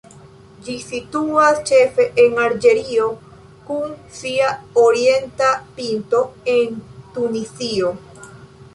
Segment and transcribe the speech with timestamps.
[0.67, 3.11] Ĝi situas ĉefe en Alĝerio,
[3.69, 3.93] kun
[4.23, 4.49] sia
[4.87, 6.27] orienta pinto
[6.59, 6.85] en
[7.17, 7.99] Tunizio.